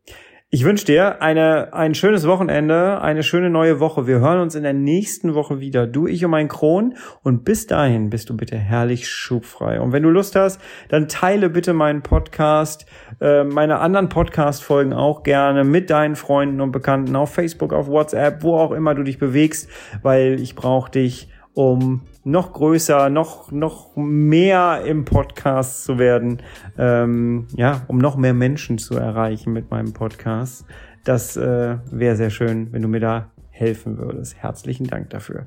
Ich 0.51 0.65
wünsche 0.65 0.87
dir 0.87 1.21
eine, 1.21 1.75
ein 1.75 1.95
schönes 1.95 2.27
Wochenende, 2.27 3.03
eine 3.03 3.23
schöne 3.23 3.51
neue 3.51 3.81
Woche. 3.81 4.07
Wir 4.07 4.21
hören 4.21 4.41
uns 4.41 4.55
in 4.55 4.63
der 4.63 4.73
nächsten 4.73 5.35
Woche 5.35 5.61
wieder. 5.61 5.87
Du, 5.87 6.07
ich 6.07 6.25
und 6.25 6.31
mein 6.31 6.49
Kron. 6.49 6.95
Und 7.23 7.45
bis 7.45 7.67
dahin 7.67 8.09
bist 8.09 8.31
du 8.31 8.35
bitte 8.35 8.57
herrlich 8.57 9.11
schubfrei. 9.11 9.79
Und 9.79 9.93
wenn 9.93 10.05
du 10.05 10.09
Lust 10.09 10.37
hast, 10.37 10.59
dann 10.89 11.07
teile 11.07 11.51
bitte 11.51 11.75
meinen 11.75 12.01
Podcast, 12.01 12.87
äh, 13.21 13.45
meine 13.45 13.81
anderen 13.81 14.09
Podcast-Folgen 14.09 14.95
auch 14.95 15.23
gerne 15.23 15.65
mit 15.65 15.91
deinen 15.91 16.17
Freunden 16.17 16.63
und 16.63 16.73
Bekannten 16.73 17.15
auf 17.15 17.35
Facebook, 17.35 17.75
auf 17.75 17.87
WhatsApp, 17.87 18.43
wo 18.43 18.57
auch 18.57 18.73
immer 18.73 18.95
du 18.95 19.03
dich 19.03 19.19
bewegst, 19.19 19.69
weil 20.01 20.41
ich 20.41 20.55
brauche 20.55 20.91
dich 20.91 21.29
um 21.53 22.07
noch 22.29 22.53
größer, 22.53 23.09
noch, 23.09 23.51
noch 23.51 23.97
mehr 23.97 24.83
im 24.85 25.05
Podcast 25.05 25.85
zu 25.85 25.99
werden, 25.99 26.43
ähm, 26.77 27.49
ja, 27.57 27.85
um 27.89 27.99
noch 27.99 28.17
mehr 28.17 28.35
Menschen 28.35 28.79
zu 28.79 28.97
erreichen 28.97 29.53
mit 29.53 29.71
meinem 29.71 29.93
Podcast. 29.93 30.67
Das 31.05 31.37
äh, 31.37 31.79
wäre 31.91 32.17
sehr 32.17 32.31
schön, 32.31 32.73
wenn 32.73 32.83
du 32.83 32.89
mir 32.89 33.01
da 33.01 33.33
helfen 33.51 33.99
würdest. 33.99 34.37
Herzlichen 34.37 34.87
Dank 34.87 35.11
dafür. 35.11 35.47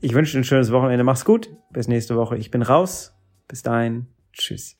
Ich 0.00 0.14
wünsche 0.14 0.32
dir 0.32 0.40
ein 0.40 0.44
schönes 0.44 0.70
Wochenende. 0.70 1.02
Mach's 1.02 1.24
gut. 1.24 1.50
Bis 1.72 1.88
nächste 1.88 2.16
Woche. 2.16 2.36
Ich 2.36 2.50
bin 2.50 2.62
raus. 2.62 3.16
Bis 3.48 3.62
dahin. 3.62 4.06
Tschüss. 4.32 4.78